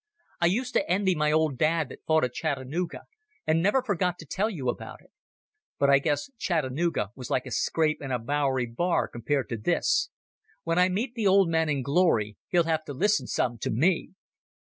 I 0.39 0.47
used 0.47 0.73
to 0.73 0.89
envy 0.89 1.13
my 1.13 1.31
old 1.31 1.59
dad 1.59 1.89
that 1.89 2.03
fought 2.07 2.23
at 2.23 2.33
Chattanooga, 2.33 3.03
and 3.45 3.61
never 3.61 3.83
forgot 3.83 4.17
to 4.17 4.25
tell 4.25 4.49
you 4.49 4.67
about 4.67 4.99
it. 4.99 5.11
But 5.77 5.91
I 5.91 5.99
guess 5.99 6.31
Chattanooga 6.39 7.11
was 7.13 7.29
like 7.29 7.45
a 7.45 7.51
scrap 7.51 7.97
in 7.99 8.09
a 8.11 8.17
Bowery 8.17 8.65
bar 8.65 9.07
compared 9.07 9.47
to 9.49 9.57
this. 9.57 10.09
When 10.63 10.79
I 10.79 10.89
meet 10.89 11.13
the 11.13 11.27
old 11.27 11.49
man 11.49 11.69
in 11.69 11.83
Glory 11.83 12.35
he'll 12.47 12.63
have 12.63 12.83
to 12.85 12.93
listen 12.95 13.27
some 13.27 13.59
to 13.59 13.69
me." 13.69 14.13